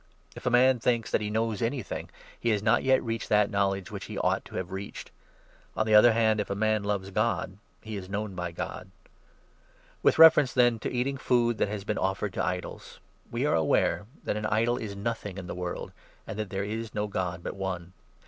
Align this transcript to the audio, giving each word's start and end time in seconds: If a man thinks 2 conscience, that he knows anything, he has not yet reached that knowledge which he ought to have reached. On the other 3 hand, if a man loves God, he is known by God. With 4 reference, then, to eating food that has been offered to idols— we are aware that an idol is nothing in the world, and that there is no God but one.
If 0.35 0.47
a 0.47 0.49
man 0.49 0.79
thinks 0.79 1.11
2 1.11 1.11
conscience, 1.11 1.11
that 1.11 1.21
he 1.21 1.29
knows 1.29 1.61
anything, 1.61 2.09
he 2.39 2.49
has 2.49 2.63
not 2.63 2.81
yet 2.81 3.03
reached 3.03 3.29
that 3.29 3.51
knowledge 3.51 3.91
which 3.91 4.05
he 4.05 4.17
ought 4.17 4.43
to 4.45 4.55
have 4.55 4.71
reached. 4.71 5.11
On 5.77 5.85
the 5.85 5.93
other 5.93 6.11
3 6.11 6.15
hand, 6.19 6.39
if 6.39 6.49
a 6.49 6.55
man 6.55 6.83
loves 6.83 7.11
God, 7.11 7.59
he 7.83 7.95
is 7.95 8.09
known 8.09 8.33
by 8.33 8.51
God. 8.51 8.89
With 10.01 10.15
4 10.15 10.23
reference, 10.23 10.53
then, 10.53 10.79
to 10.79 10.91
eating 10.91 11.17
food 11.17 11.59
that 11.59 11.69
has 11.69 11.83
been 11.83 11.99
offered 11.99 12.33
to 12.33 12.43
idols— 12.43 12.99
we 13.31 13.45
are 13.45 13.53
aware 13.53 14.07
that 14.23 14.37
an 14.37 14.47
idol 14.47 14.77
is 14.77 14.95
nothing 14.95 15.37
in 15.37 15.45
the 15.45 15.53
world, 15.53 15.91
and 16.25 16.39
that 16.39 16.49
there 16.49 16.63
is 16.63 16.95
no 16.95 17.05
God 17.05 17.43
but 17.43 17.55
one. 17.55 17.93